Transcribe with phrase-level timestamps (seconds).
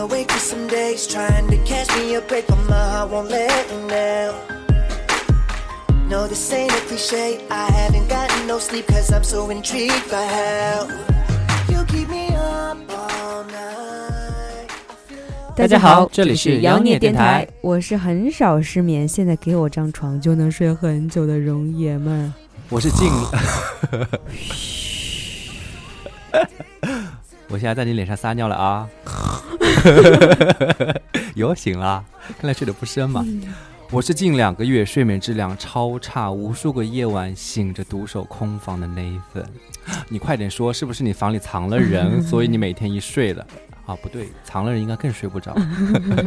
[0.00, 3.68] awake for some days, trying to catch me a break, but my heart won't let
[3.70, 4.32] me now.
[6.08, 7.38] No, this ain't a cliche.
[7.50, 10.88] I haven't gotten no sleep, cause I'm so intrigued by how
[11.68, 14.70] you keep me up all night.
[15.54, 22.32] 大家好，这里是妖孽电电台，我是很少失眠，现在给我张床就能睡很久的容爷们。
[22.70, 23.12] 我是静。
[27.48, 28.88] 我现在在你脸上撒尿了啊！
[31.34, 32.04] 有醒了，
[32.38, 33.24] 看来睡得不深嘛。
[33.90, 39.44] 我是近两个月睡眠质量超差，无数个夜晚醒着独守空房的 Nathan。
[40.08, 43.44] 你快点说，是不是你房里藏了人， 所以你每天一睡了？
[43.86, 45.56] 啊，不对，藏了人应该更睡不着。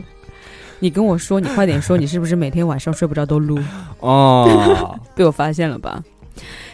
[0.80, 3.58] 你跟我说，你快点说，你是不是每天晚上睡不着都撸？
[4.00, 6.04] 哦，被我发现了吧？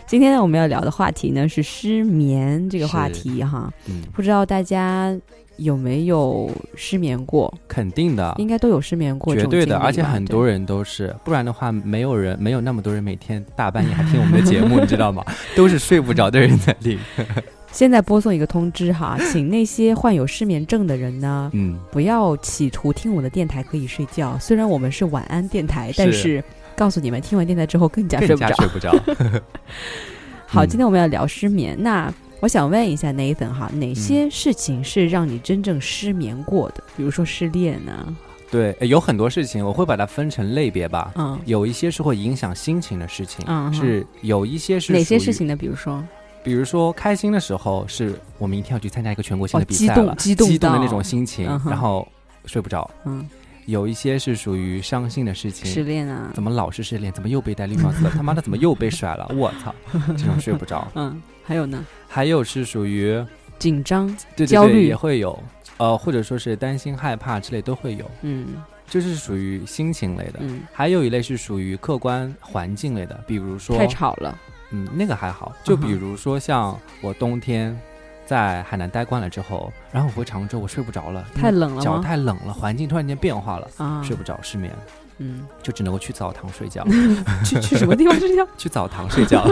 [0.09, 5.15] 今天呢，我们要聊的话题呢是失眠这个话题哈，嗯，不知道大家
[5.57, 7.53] 有没有失眠过？
[7.67, 10.53] 肯定的，应该都有失眠过，绝对的，而且很多人。
[10.53, 15.23] 人都是，不然的话，没有人没有那么多人每天大半夜还听我们的节目， 你知道吗？
[15.55, 16.97] 都是睡不着的人在听。
[17.71, 24.35] 现在播送一个通知哈，请那些患有失眠症的人呢，嗯，不要企图听我的电台可以睡觉。
[24.39, 26.43] 虽然我们是晚安电台，但是
[26.79, 28.55] 告诉你们，听完电台之后更加睡不着。
[28.55, 28.91] 睡不着。
[30.47, 31.75] 好，嗯今天我们要聊失眠。
[31.77, 36.81] 那我想问一下 Nathan 哈，哪些事情是让你真正失眠过的？
[36.95, 38.15] 比如说失恋呢、
[38.49, 41.11] 对，呃有很多事情我会把它分成类别吧。
[41.15, 45.53] 嗯，有一些是会影响心情的事情，嗯是有一些是哪些事情呢？
[45.57, 46.01] 比如说，
[46.41, 52.07] 比如说开心的时候，是我明天要去参加一个全国性哦的比赛了，激动激动到的那种心情，嗯然后
[52.45, 52.89] 睡不着。
[53.03, 53.27] 嗯，
[53.69, 57.11] 有一些是属于伤心的事情失，恋啊，怎么老是失恋？
[57.13, 58.11] 怎么又被戴绿帽子了？
[58.15, 59.29] 他妈的，怎么又被甩了？
[59.35, 59.73] 我操，
[60.17, 60.87] 这种睡不着。
[60.95, 63.23] 嗯，还有呢，还有是属于
[63.57, 65.37] 紧张，对对对焦虑也会有，
[65.77, 68.55] 呃，或者说是担心、害怕之类都会有，嗯
[68.89, 70.39] 就是属于心情类的。
[70.39, 74.35] 嗯，还有一类是属于客观环境类的，比如说太吵了，
[74.71, 75.55] 嗯，那个还好。
[75.63, 77.79] 就比如说像我冬天
[78.29, 81.99] 在海南待惯了之后，然后我回常州，我睡不着了，太冷了脚？
[81.99, 84.71] 太冷了，环境突然间变化了，啊，睡不着，失眠，
[85.19, 86.85] 嗯，就只能够去澡堂睡觉，
[87.45, 88.47] 去去什么地方睡觉？
[88.57, 89.45] 去澡堂睡觉。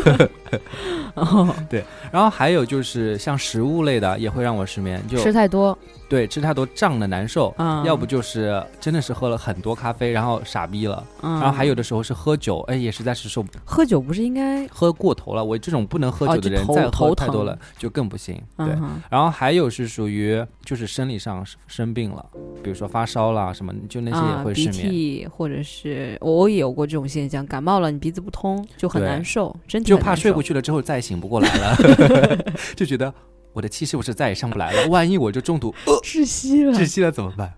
[1.16, 7.54] 哦，对然后还有就是像食物类的也会让我失眠，就吃太多，对吃太多胀的难受。
[7.58, 15.44] 啊，要不就是真的是喝了很多咖啡，然后傻逼了，嗯，然后还有的时候是喝酒，哎，也实在是受不喝酒不是应该喝过头了。
[15.44, 18.42] 我这种不能喝哦酒的人，再喝太多了就更不行。
[18.58, 22.26] 对，嗯然后还有是属于就是生理上生病了，
[22.64, 32.38] 比如说发烧啦什么，就那些也会失眠，涕或者是我也有过这种现象，感冒了你鼻子不通就很难受，真就怕睡过去了之后再醒不过来了，
[32.76, 33.14] 就觉得
[33.54, 34.88] 我的气是不是再也上不来了？
[34.88, 36.74] 万一我就中毒呃窒息了。
[36.74, 37.54] 窒息了怎么办？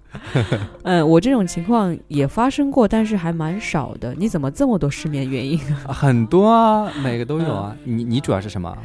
[0.84, 4.14] 嗯，我这种情况也发生过，但是还蛮少的。
[4.18, 5.60] 你怎么这么多失眠原因？
[5.86, 7.76] 啊很多啊，每个都有啊。
[7.84, 8.76] 你你主要是什么？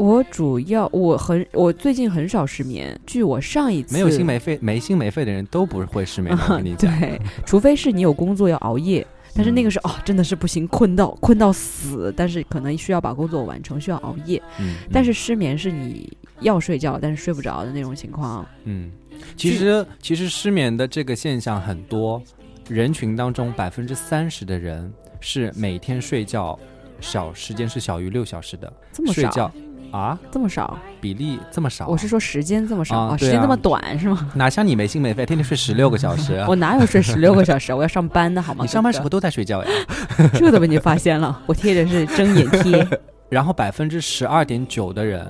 [0.00, 2.98] 我主要我很我最近很少失眠。
[3.06, 6.90] 据我上一次没有心没肺没心没肺的人都不会失眠，我跟你讲。
[6.98, 14.42] 对，除非是你有工作要熬夜，但是那个是哦，真的是不行，困到困到死，但是可能需要把工作完成，需要熬夜。
[14.58, 18.46] 嗯，但是失眠是你要睡觉，但是睡不着的那种情况。
[18.64, 18.90] 嗯，
[19.36, 22.22] 其实其实失眠的这个现象很多，
[22.70, 24.90] 人群当中百分之三十的人
[25.20, 26.58] 是每天睡觉
[27.02, 29.52] 小时间是小于六小时的，这么少睡觉
[29.90, 30.78] 啊这么少？
[31.00, 34.30] 比例这么少，我是说时间这么少啊啊时间这么短是吗？
[34.34, 37.72] 哪像你没心没肺，天天睡十六个小时啊 我哪有睡十六个小时？
[37.72, 38.64] 我要上班的好吗？
[38.64, 39.70] 你上班时哥候都在睡觉呀。
[40.34, 42.86] 这都被你发现了，我贴的是睁眼贴
[43.28, 45.26] 然后百分之十二点九的人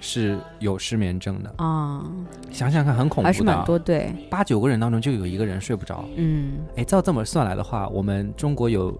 [0.00, 2.02] 是有失眠症的，啊，
[2.50, 6.04] 想想看很恐怖还是蛮多对，八九个人当中就有一个人睡不着。
[6.16, 8.94] 嗯，哎，照这么算来的话，我们中国有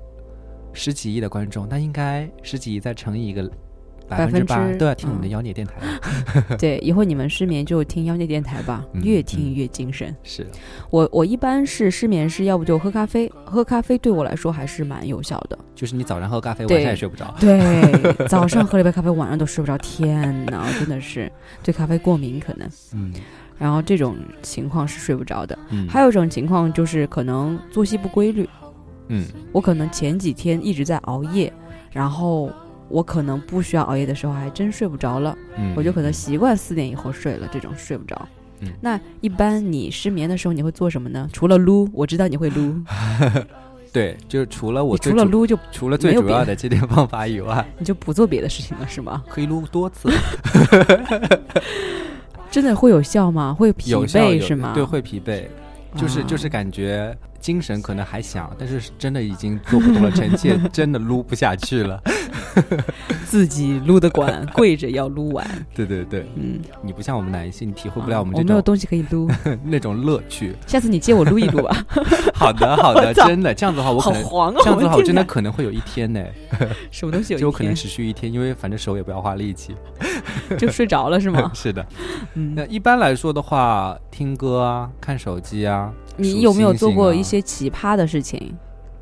[0.72, 3.50] 十几亿的观众，那应该十几亿再乘以一个
[4.18, 6.56] 百分之都要听我们的嗯妖孽电台了。
[6.58, 10.14] 对，以后你们失眠就听妖孽电台吧，嗯越听越精神。
[10.22, 10.46] 是，
[10.90, 15.58] 我我一般是失眠是要不就喝咖啡，喝咖啡对我来说还是蛮有效的。
[15.74, 17.34] 就是你早上喝咖啡，对晚上也睡不着。
[17.40, 19.76] 对，早上喝了一杯咖啡，晚上都睡不着。
[19.78, 21.30] 天哪，真的是
[21.62, 22.68] 对咖啡过敏可能。
[22.92, 23.12] 嗯
[23.56, 25.56] 然后这种情况是睡不着的。
[25.70, 28.48] 嗯，还有一种情况就是可能作息不规律，
[29.08, 31.52] 嗯我可能前几天一直在熬夜，
[31.92, 32.50] 然后
[32.94, 38.28] 我可能不需要熬夜的时候还真睡不着了，嗯，我就可能习惯四点以后睡了，这种睡不着。
[38.60, 41.28] 嗯那一般你失眠的时候你会做什么呢？
[41.32, 42.72] 除了撸，我知道你会撸，
[43.92, 49.24] 对，就是除了我除了撸就除了最主要的的这点方法以外， 你就不做别的事情了，是吗？
[49.28, 50.08] 可以撸多次，
[52.50, 53.52] 真的会有效吗？
[53.52, 54.72] 会疲惫是吗？
[54.72, 55.42] 对，会疲惫。
[55.96, 62.00] 就是啊就是感觉精神可能还想，但是真的已经做不动了，臣妾 真的撸不下去了。
[63.26, 65.46] 自己撸的管，跪着要撸完。
[65.74, 69.28] 对对对，嗯，你不像我们男性，体会不了我们我这种、没有东西可以撸，
[69.64, 70.54] 那种乐趣。
[70.66, 71.84] 下次你借我撸一撸吧。
[72.32, 74.22] 好的好的，真的这样子的话，我可能。
[74.62, 76.24] 这样子的话，我真的可能会有一天呢，
[76.90, 79.74] 什么东西有一就可能持续一天，因为反正手也不要花力气。
[80.56, 81.50] 就睡着了是吗？
[81.54, 81.84] 是的，
[82.34, 88.54] 嗯，那一般来说的话，听歌啊，看手机啊，你有没有做过一些奇葩的事情？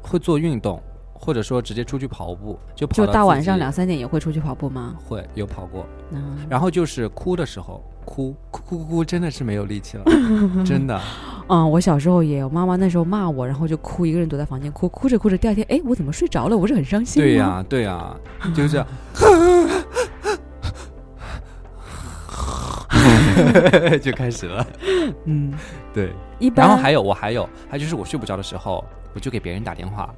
[0.03, 0.83] 会做运动，
[1.13, 4.97] 或者说直接出去跑步，就跑就到大晚上两三点也会出去跑步吗？
[5.05, 10.05] 会有跑过，嗯，然后就是哭的时候，哭哭哭哭哭，真的是没有力气了，
[10.67, 11.01] 真的。
[11.49, 16.57] 嗯，我小时候也有，妈妈那时候骂我，然后就哭，一个人躲在房间哭，哭着哭着，第二天，哎，我怎么睡着了？
[16.57, 17.29] 我是很伤心吗。
[17.29, 18.17] 对呀、对呀、
[18.55, 18.87] 就是这样，
[24.03, 24.67] 就开始了。
[25.27, 25.53] 嗯，
[25.93, 26.67] 对，一般。
[26.67, 28.85] 然后还有我还有还有就是我睡不着的时候，
[29.15, 30.13] 我就给别人打电话，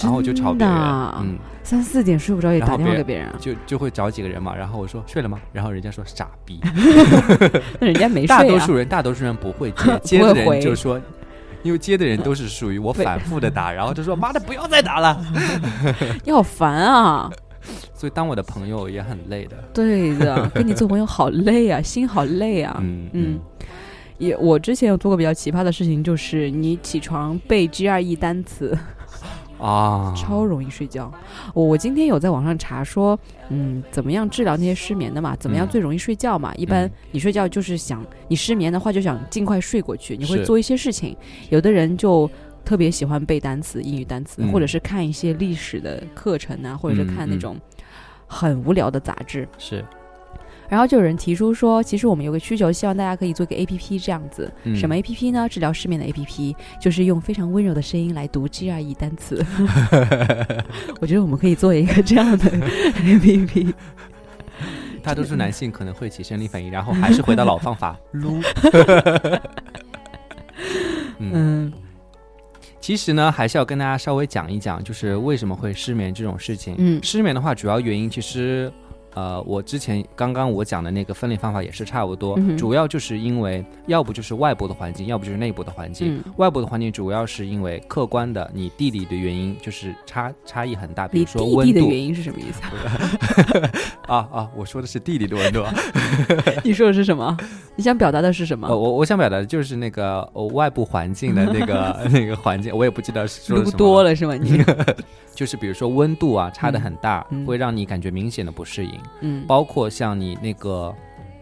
[0.00, 5.38] 然后我就吵别人真的啊，嗯，三四点睡不着也打电话给别人啊，就就会找几个人嘛，然后我说睡了吗？
[5.52, 6.60] 然后人家说傻逼，
[7.80, 8.38] 那人家没 睡啊。
[8.38, 11.00] 大多数人大多数人不会接，接的人回就说。
[11.62, 15.20] 因为接的人都是属于我反复的打，然后就说妈的不要再打了。
[16.22, 17.28] 你好烦啊！
[17.92, 19.56] 所以当我的朋友也很累的。
[19.74, 22.76] 对的，跟你做朋友好累啊，心好累啊。
[22.80, 23.40] 嗯嗯，
[24.18, 28.76] 也我之前有做过比较奇葩的事情，就是你起床背 GRE 单词，
[29.58, 31.12] 啊， 超容易睡觉。
[31.54, 33.18] 我我今天有在网上查说，
[33.50, 35.34] 嗯，怎么样治疗那些失眠的嘛？
[35.36, 36.54] 怎么样嗯最容易睡觉嘛？
[36.56, 41.16] 一般嗯你睡觉就是想你失眠的话，就想尽快睡过去，你会做一些事情。
[41.50, 42.30] 有的人就。
[42.66, 47.56] 特别喜欢背单词、英语单词，嗯或者是看一些历史的课程啊，或者是看那种
[48.26, 49.48] 很无聊的杂志。
[49.56, 49.84] 是
[50.68, 54.52] 然后就有人提出说，其实我们有个需求，希望大家可以做一个 A P P 这样子。
[54.64, 55.48] 嗯什么 A P P 呢？
[55.48, 59.44] 治疗失眠的 A P P，就是用非常温柔的声音来读 GRE 单词。
[61.00, 62.50] 我觉得我们可以做一个这样的
[63.04, 63.74] A P P。
[65.02, 68.40] 大多数男性可能会起生理反应，然后还是回到老方法撸。
[71.18, 71.72] 嗯，嗯
[72.80, 76.74] 其实呢，还是要跟大家稍微讲一讲，就是为什么会失眠这种事情。
[76.78, 78.72] 嗯失眠的话，主要原因其实，
[79.16, 86.18] 呃，我之前刚刚我讲的那个分类方法也是差不多，嗯主要就是因为要不就是外部的环境，要不就是内部的环境。
[86.18, 92.60] 嗯，外部的环境主要是因为客观的你地理的原因，就是差差异很大，比如说弟弟的温度原因是什么意思
[94.06, 94.06] 啊？
[94.16, 95.72] 啊啊，我说的是地理的温度啊。
[96.62, 97.34] 你说的是什么？
[97.74, 98.76] 你想表达的是什么呃，？
[98.76, 104.34] 我我想表达的就是那个、呃、外部环境的那个 那个环境，我也不记得是说的撸什么多了是吗？
[104.34, 104.62] 你
[105.36, 110.92] 就是比如说温度啊差的很大，会让你感觉明显的不适应，嗯，包括像你那个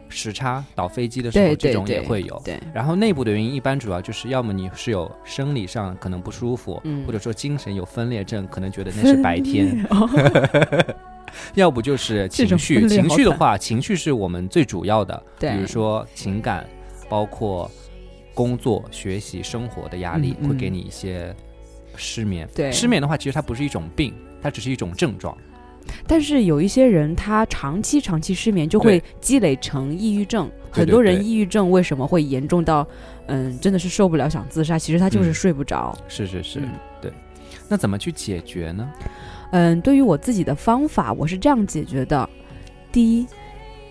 [0.09, 2.41] 时差倒飞机的时候，这种也会有。
[2.45, 7.07] 对，然后内部的原因一般主要就是要么你是有生理上可能不舒服，嗯。
[7.07, 9.87] 或者说精神有分裂症，可能觉得那是白天，
[11.55, 12.87] 要不就是情绪。
[12.89, 15.53] 情绪的话，情绪是我们最主要的，对。
[15.53, 16.67] 比如说情感，
[17.09, 17.71] 包括
[18.35, 20.49] 工作、学习、生活的压力，嗯嗯。
[20.49, 21.35] 会给你一些
[21.97, 22.49] 失眠。
[22.55, 25.37] 对失眠的话，其实它不是一种病，它只是一种症状。
[26.07, 30.51] 但是有一些人，他长期长期失眠，就会积累成抑郁症。
[30.71, 32.87] 很多人抑郁症为什么会严重到，
[33.27, 34.79] 嗯，真的是受不了想自杀？
[34.79, 35.97] 其实他就是嗯睡不着。
[36.09, 36.71] 是是是，嗯
[37.03, 37.13] 对。
[37.69, 38.91] 那怎么去解决呢？
[39.53, 42.29] 嗯，对于我自己的方法，我是这样解决的：
[42.91, 43.27] 第一，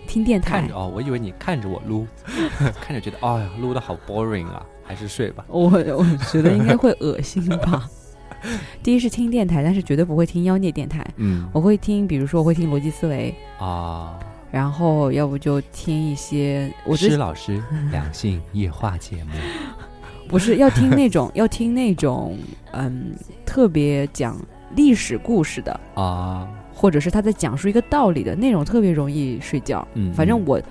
[0.07, 0.75] 听电台看着。
[0.75, 2.07] 哦，我以为你看着我撸，
[2.81, 5.45] 看着觉得哎呀撸的好 boring 啊，还是睡吧。
[5.47, 7.89] 我我觉得应该会恶心吧。
[8.83, 11.05] 第一是听电台，但是绝对不会听妖孽电台。
[11.15, 14.19] 嗯我会听，比如说我会听逻辑思维，啊，
[14.51, 19.31] 然后要不就听一些，我之施老师两性夜话节目
[20.27, 22.37] 不是要听那种 要听那种
[22.71, 23.13] 嗯
[23.45, 24.37] 特别讲
[24.75, 29.87] 历史故事的，啊，或者是他在讲述一个道理的那种，特别容易睡觉。
[29.93, 30.61] 嗯，嗯反正我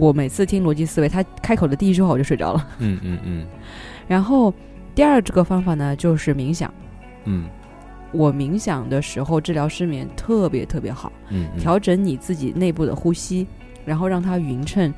[0.00, 2.68] 我每次听逻辑思维，他开口的第一句话我就睡着了。
[2.78, 3.46] 嗯嗯嗯
[4.08, 4.52] 然后
[4.94, 6.72] 第二这个方法呢，就是冥想。
[7.24, 7.46] 嗯
[8.12, 13.46] 我冥想的时候治疗失眠特别特别好，嗯嗯，调整你自己内部的呼吸，
[13.84, 14.92] 然后让它匀称，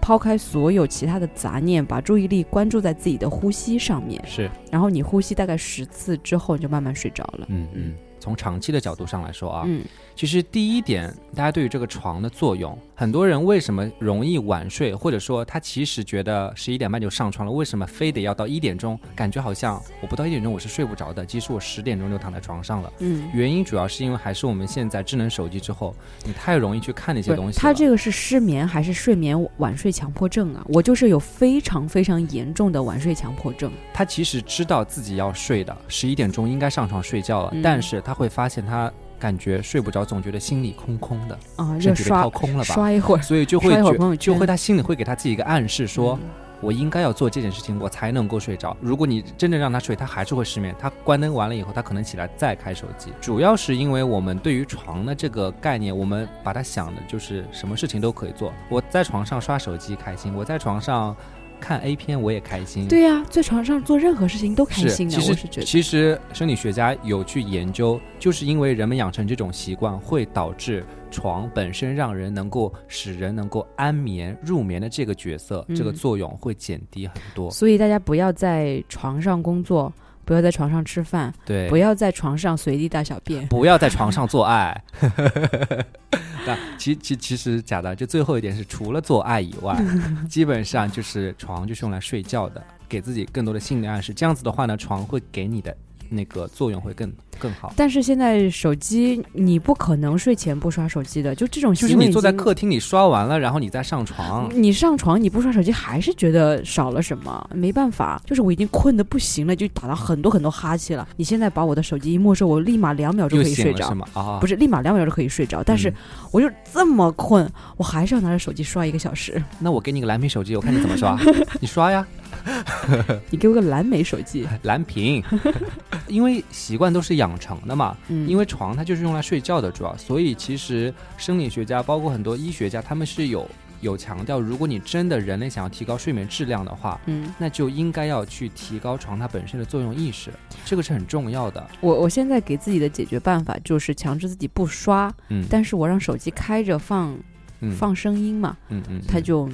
[0.00, 4.22] 抛开所有其他的杂念，把注意力关注在自己的呼吸上面。
[4.24, 7.46] 是然后你呼吸大概十次之后，你就慢慢睡着了。
[7.48, 9.82] 嗯嗯从长期的角度上来说啊，嗯
[10.14, 18.98] 其实第一点，大家对于这个床的作用，很多人为什么容易晚睡，或者说他其实觉得十一点半就上床了，为什么非得要到一点钟？
[19.14, 22.92] 感觉好像我不到一点钟我是睡不着的，其实我十点钟就躺在床上了。
[22.98, 23.30] 嗯。
[23.32, 25.94] 原因主要是因为还是我们现在智能手机之后，
[26.24, 27.60] 你太容易去看那些，东西。
[27.60, 30.66] 他这个是失眠还是睡眠晚睡强迫症啊？
[30.68, 33.70] 我就是有非常非常严重的晚睡强迫症。
[33.94, 42.74] 他其实知道自己要睡的，十一点钟应该上床睡觉了，嗯但是他会发现他感觉睡不着，总觉得心里空空的，啊，身体掏空了吧？
[42.74, 46.28] 刷一会儿，所以就会就会他心里会给他自己一个暗示说，嗯
[46.60, 48.76] 我应该要做这件事情，我才能够睡着。
[48.80, 50.74] 如果你真正让他睡，他还是会失眠。
[50.76, 53.12] 他关灯完了以后，他可能起来再开手机。
[53.20, 58.52] 主要是因为我们对于床的这个概念，我们把它想的就是什么事情都可以做。
[58.68, 61.14] 我在床上刷手机开心，我在床上
[61.60, 62.88] 看 A 片我也开心。
[62.88, 65.66] 对呀、在床上做任何事情都开，心的，其实我是觉得。
[65.66, 77.50] 其实生理学家有去研究，就是因为人们养成这种习惯，会导致床本身让人能够使人能够安眠入眠的这个角色，这个嗯作用会减低很多。
[77.50, 79.92] 所以大家不要在床上工作，
[80.24, 83.46] 不要在床上吃饭，对，不要在床上随地大小便。
[83.48, 84.82] 不要在床上做爱。
[86.48, 89.78] 那其其其实假的，就最后一点是，除了做爱以外，
[90.28, 94.14] 基本上就是床就是用来睡觉的，给自己更多的心理暗示。
[94.14, 95.76] 这样子的话呢，床会给你的
[96.08, 97.72] 那个作用会更更好。
[97.76, 104.50] 但是现在手机你不可能睡前不刷手机的，就这种就是你坐在客厅里刷完了，然后你再上床。
[104.54, 107.50] 你上床你不刷手机，还是觉得少了什么？
[107.54, 111.06] 没办法，就是我已经困得不行了，就打了很多很多哈欠了。
[111.16, 113.88] 你现在把我的手机一没收，我立马两秒钟可以睡着？
[114.14, 115.94] 啊，是，不是，立马两秒钟可以睡着，但是嗯
[116.32, 119.42] 我就这么困，我还是要拿着手机刷一个小时。
[119.58, 121.18] 那我给你个蓝屏手机，我看你怎么刷，
[121.60, 122.06] 你刷呀，
[123.30, 125.22] 你给我个蓝莓手机， 蓝屏，
[126.08, 127.96] 因为习惯都是养成的嘛。
[128.08, 133.48] 嗯，因为床它就是用来睡觉的，主要，所以其实生理学家包括很多医学家，他们是有
[133.80, 140.32] 有强调，如果你真的人类想要提高睡眠质量的话，嗯，那就应该要去提高床它本身的作用意识，
[140.64, 141.64] 这个是很重要的。
[141.80, 147.16] 我我现在给自己的解决办法就是强制自己不刷，嗯，但是我让手机开着放
[147.60, 147.72] 嗯。
[147.76, 149.48] 放声音嘛，嗯嗯，它就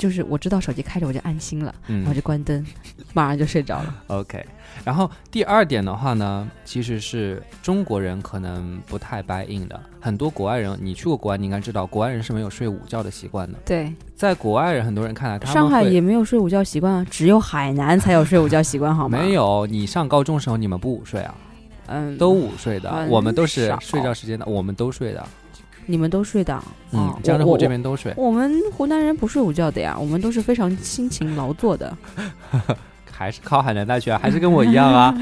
[0.00, 2.64] 就是我知道手机开着我就安心了，嗯然后就关灯，
[3.12, 3.94] 马上就睡着了。
[4.08, 4.44] OK，
[4.82, 13.58] 然后第二点的话呢，其实是中国人可能不太 buy in 的，很多国外人，你去过国外，你应该知道，国外人是没有睡午觉的习惯的。
[13.64, 19.18] 对，在国外人很多人看来，他们上海也没有睡午觉习惯啊，只有海南才有睡午觉习惯，好吗？
[19.18, 19.66] 没，有。
[19.66, 21.34] 你上高中时候你们不午睡啊？
[21.92, 25.26] 嗯，都午睡的，很我们都是睡觉时间的，我们都睡的。
[25.90, 31.96] 你们都睡的啊，嗯江浙沪这边都睡，我我们湖南人不睡午觉的呀，我们都是非常辛勤劳作的，
[33.10, 35.14] 还是考海南大学啊，还是跟我一样啊。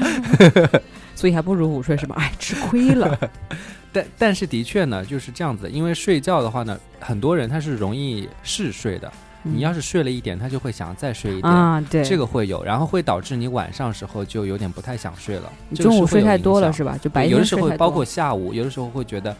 [1.15, 2.15] 所以还不如午睡是吧？
[2.17, 3.17] 哎，吃亏了。
[3.91, 9.11] 但但是的确呢，就是这样子，因为睡觉的话呢，很多人他是容易嗜睡的。
[9.41, 11.45] 你要是睡了一点，他就会想再睡一点。
[11.45, 15.51] 嗯啊，对，这个会有，然后会导致你晚上时候就有点不太想睡了。
[15.75, 16.97] 中午睡太多了是吧？
[17.01, 17.55] 就白天有的时。
[17.55, 19.35] 候包括下午，有的时候会觉得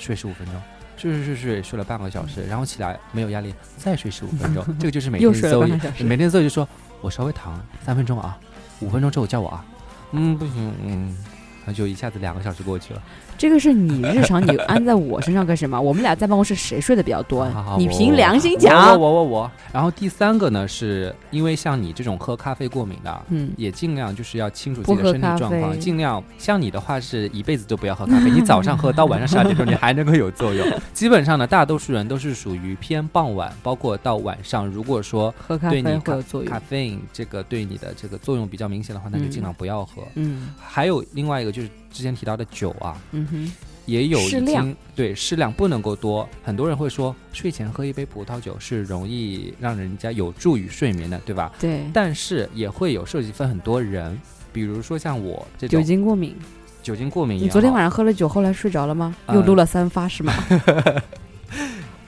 [0.00, 0.54] 睡十五分钟，
[0.96, 6.66] 睡睡睡睡睡了半个小时，然后起来没有压力，再睡十五分钟， 这个就是每天睡了半 Zoe 个小时每天 Zoe 就说，
[7.00, 8.38] 我稍微躺三分钟啊，
[8.80, 9.64] 五分钟之后叫我啊，
[10.12, 11.16] 嗯不行嗯，
[11.64, 13.02] 那就一下子两个小时过去了。
[13.40, 15.80] 这个是你日常，你安在我身上干什么？
[15.80, 17.50] 我们俩在办公室谁睡得比较多？
[17.78, 18.90] 你凭良心我讲。
[18.92, 19.50] 我我我我。
[19.72, 30.66] 然后第三个呢，是因为像你这种喝咖啡过敏的，嗯，也尽量就是要清楚自己的身体状况，尽量像你的话是一辈子都不要喝咖啡，你早上喝到晚上十二点钟，你还能够有作用。
[30.92, 36.60] 基本上呢，大多数人都是属于偏傍晚，包括到晚上，如果说喝咖啡对你会有作用咖。
[36.60, 40.02] 啡因这个对你的这个作用比较明显的话，那就嗯尽量不要喝。
[40.14, 43.52] 嗯还有另外一个就是之前提到的酒啊，嗯哼，
[43.86, 46.28] 也有已经适量对适量不能够多。
[46.42, 51.52] 很多人会说睡前喝一杯葡萄酒是容易让人家有助于睡眠的，对吧？
[51.58, 54.18] 对，但是也会有涉及分很多人，
[54.52, 56.34] 比如说像我这种酒精过敏。
[56.82, 59.14] 酒精过敏，你昨天晚上喝了酒，后来睡着了吗？
[59.26, 60.32] 呃又撸了三发是吗？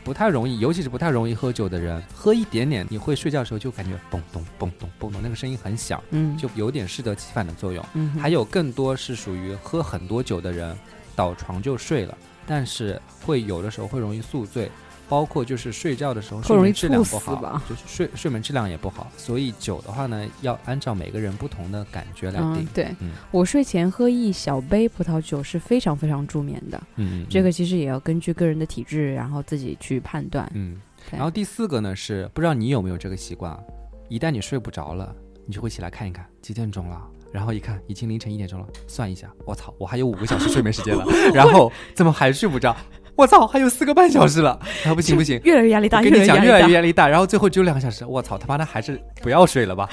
[0.05, 7.85] 不太容易，尤其是不太容易喝酒的人，喝一点点，你会睡觉的时候就感觉嘣咚嘣咚嘣咚，那个声音很响，嗯，就有点适得其反的作用。
[7.95, 10.77] 嗯还有更多是属于喝很多酒的人，
[11.15, 12.17] 倒床就睡了，
[12.47, 14.71] 但是会有的时候会容易宿醉，
[15.09, 19.11] 包括就是睡觉的时候睡眠质量不好吧，就是睡睡眠质量也不好。
[19.17, 26.83] 所以酒的话呢，要按照每个人不同的感觉来定嗯。，对嗯我睡前喝一小杯葡萄酒是非常非常助眠的。
[26.97, 30.51] 嗯，嗯这个其实也要根据个人的体质，然后自己去判断。
[30.55, 30.81] 嗯，
[31.11, 33.59] 然后第四个呢是不知道你有没有这个习惯，
[34.09, 35.15] 一旦你睡不着了，
[35.47, 41.05] 你就会起来看一看几点钟了，然后一看已经凌晨一点钟了，算一下，我操，我还有五个小时睡眠时间了，
[41.35, 42.75] 然后怎么还睡不着？
[43.15, 49.89] 我操，还有四个半小时了，啊不行不行，越来越压力大，跟你讲，越来越压压力大，然后最后只有两个小时，我操，他妈的还是不要睡了吧，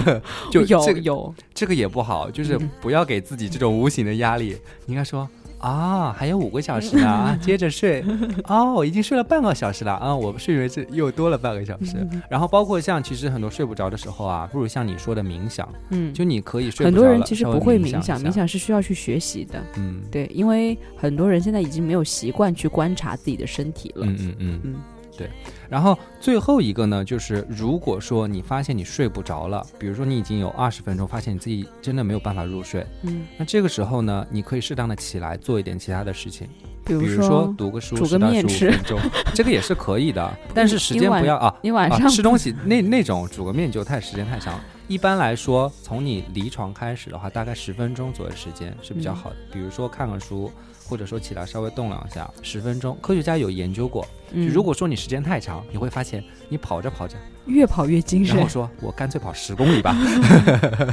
[0.50, 2.70] 就有这个有，这个也不好，就是嗯。
[2.80, 4.56] 不要给自己这种无形的压力。
[4.84, 5.26] 你应该说
[5.64, 8.04] 啊，还有五个小时呢，啊，接着睡。
[8.44, 11.96] 哦，我已经睡了半个小时了啊，我睡眠是又多了半个小时。
[11.98, 19.62] 嗯然后包括像其实很多睡不着的时候啊，不如像你说的冥想，嗯，就你可以睡很多不着了人其实不会冥想，冥，想是需要去学习的。
[19.78, 24.06] 嗯对，因为很多人现在已经没有习惯去观察自己的身体了。
[24.06, 24.74] 嗯嗯嗯嗯
[25.16, 25.28] 对。
[25.68, 36.48] 然后最后一个呢，就是如果说你发现你睡不着了，比如说你已经有二十分钟，发现你自己真的没有办法入睡，嗯，那这个时候呢，你可以适当的起来做一点其他的事情。
[36.84, 39.00] 比如说读个书，煮个10到15面吃分钟，
[39.34, 44.60] 这个也是可以的， 但是时间不要啊啊你晚上吃东西那那种煮个面就太时间太长。
[44.86, 49.36] 一般来说，从你离床开始的话，大概十分钟左右时间是比较好的。
[49.52, 50.52] 比如说看看书，
[50.86, 52.96] 或者说起来稍微动两下，十分钟。
[53.00, 59.96] 科学家有研究过，如果说你时间太长，你会发现你跑着跑着，越跑越精神然后，说我干脆跑十公里吧。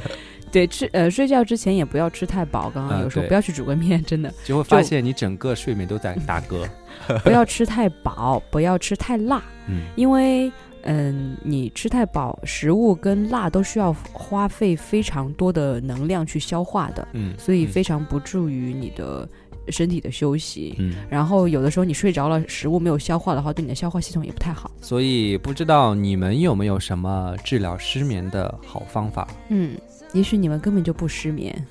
[0.52, 2.70] 对，吃呃睡觉之前也不要吃太饱。
[2.70, 6.68] 刚刚有说不要去煮个面，真的就会发现你整个睡眠都在打嗝。
[7.24, 10.52] 不要吃太饱，不要吃太辣，嗯因为
[10.84, 19.28] 嗯，你吃太饱，食物跟辣都需要花费非常多的能量去消化的，嗯，嗯所以非常不助于你的
[19.70, 20.76] 身体的休息。
[20.80, 20.96] 嗯。
[21.10, 24.72] 然后有的时候你睡着了，食物没有消化的话，对你的消化系统也不太好。
[24.82, 29.28] 所以不知道你们有没有什么治疗失眠的好方法？
[29.50, 29.78] 嗯，
[30.14, 31.66] 也许你们根本就不失眠。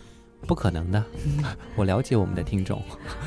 [0.50, 1.00] 不可能的，
[1.76, 2.82] 我了解我们的听众。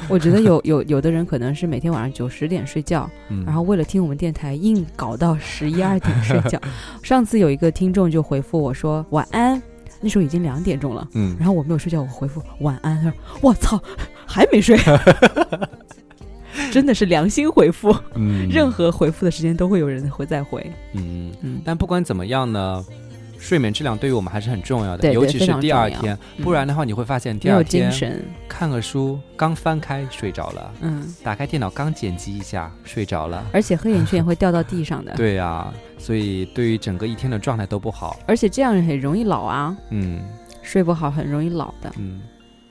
[0.10, 6.60] 我觉得有有有的人可能是每天晚上九十点睡觉，嗯，然后为了听我们电台，硬搞到十一二点睡觉。
[7.02, 9.64] 上次有一个听众就回复我说晚安，
[10.02, 11.08] 那时候已经两点钟了。
[11.14, 13.82] 嗯，然后我没有睡觉，我回复晚安，他说我操，
[14.28, 14.78] 还没睡，
[16.74, 18.50] 真的是良心回复，嗯。
[18.50, 22.84] 任何回复的时间都会有人会再回，嗯，嗯，但不管怎么样呢，
[23.44, 27.92] 睡眠质量对于我们还是很重要的，尤其是第二天，嗯不然的话你会发现第二天
[28.48, 33.46] 看个书刚翻开睡着了，嗯，打开电脑刚剪辑一下睡着了。
[33.52, 38.18] 而且黑眼圈也会掉到地上的， 对啊，所以对于整个一天的状态都不好。
[38.26, 40.22] 而且这样很容易老啊，嗯
[40.62, 41.92] 睡不好很容易老的。
[41.98, 42.22] 嗯，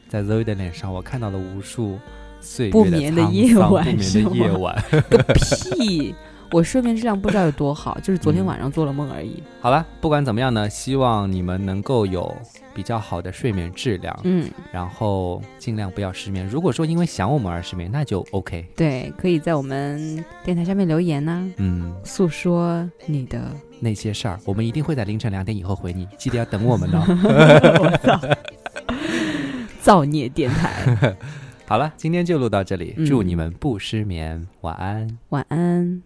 [0.09, 1.99] 在 Zoe 的脸上，我看到了无数
[2.41, 4.85] 岁月不眠的夜晚桑不眠的夜晚。
[5.11, 6.15] 个屁！
[6.53, 9.43] 我睡眠质量不知道有多好，就是昨天嗯晚上做了梦而已。
[9.61, 12.35] 好了，不管怎么样呢，希望你们能够有
[12.75, 16.47] 比较好的睡眠质量，嗯，然后尽量不要失眠。
[16.47, 18.67] 如果说因为想我们而失眠，那就 OK。
[18.77, 23.41] 对，可以在我们电台下面留言呐、嗯，诉说你的。
[23.81, 28.39] 那些事儿，我们一定会在凌晨两点以后回你，记得要等我们哦。
[29.81, 31.17] 造孽电台，
[31.67, 35.19] 好了，今天就录到这里，嗯祝你们不失眠，晚安。
[35.31, 36.03] 晚安。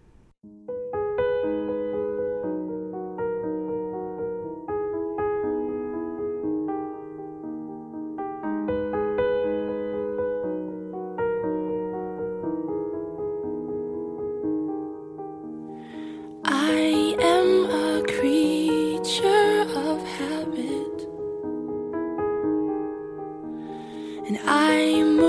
[24.27, 25.26] and I'm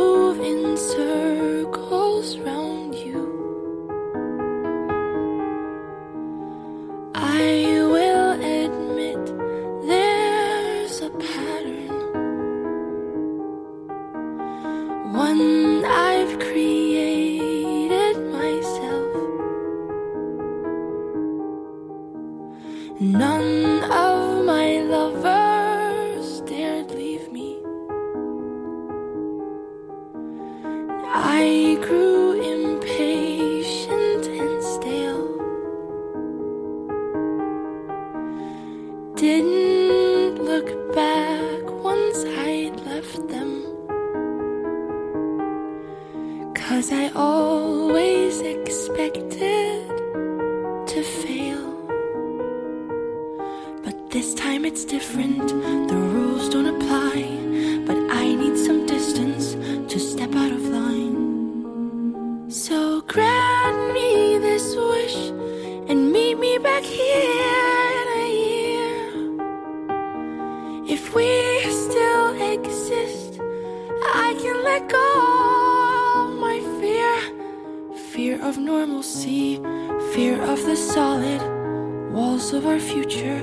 [39.19, 43.65] Didn't look back once I'd left them.
[46.55, 49.89] Cause I always expected
[50.87, 51.67] to fail.
[53.83, 55.49] But this time it's different.
[55.89, 57.38] The rules don't apply.
[78.39, 79.57] Fear of normalcy,
[80.15, 81.43] fear of the solid
[82.13, 83.43] walls of our future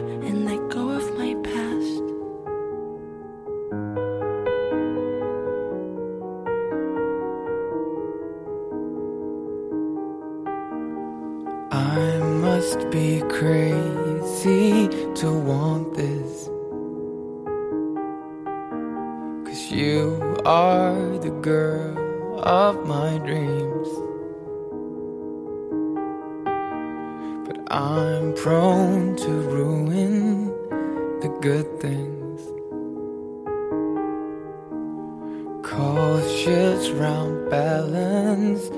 [35.75, 38.69] Cautious round balance,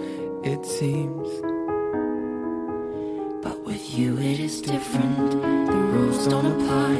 [0.43, 1.27] it seems.
[3.43, 5.29] But with you it is different.
[5.29, 6.95] The rules don't apply.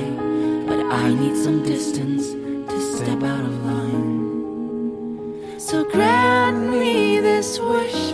[0.67, 2.33] But I need some distance
[2.69, 5.59] to step out of line.
[5.59, 8.11] So grant me this wish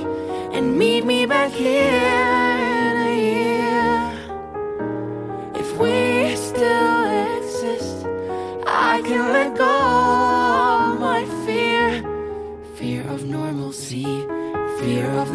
[0.56, 2.23] and meet me back here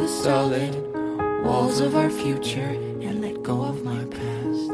[0.08, 0.74] solid
[1.44, 4.72] walls of our future and let go of my past.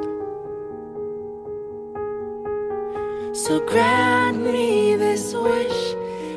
[3.45, 5.95] So grant me this wish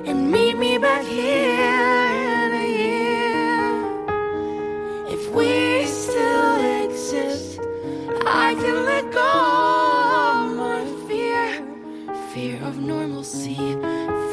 [0.07, 2.09] and meet me back here
[2.43, 3.75] in a year.
[5.07, 7.59] If we still exist,
[8.25, 9.33] I can let go
[10.41, 11.63] of my fear.
[12.33, 13.55] Fear of normalcy,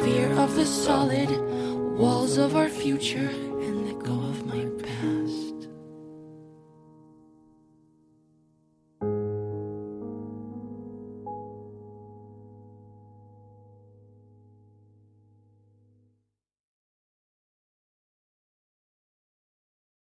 [0.03, 1.29] fear of the solid
[1.99, 3.44] walls of our future